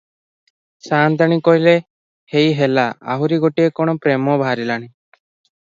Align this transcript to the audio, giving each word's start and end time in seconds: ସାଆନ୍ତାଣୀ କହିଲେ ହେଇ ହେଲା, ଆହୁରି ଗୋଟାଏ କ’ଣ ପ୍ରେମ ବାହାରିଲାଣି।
ସାଆନ୍ତାଣୀ 0.85 1.37
କହିଲେ 1.49 1.73
ହେଇ 2.35 2.57
ହେଲା, 2.61 2.87
ଆହୁରି 3.17 3.41
ଗୋଟାଏ 3.45 3.75
କ’ଣ 3.81 3.97
ପ୍ରେମ 4.07 4.43
ବାହାରିଲାଣି। 4.45 4.91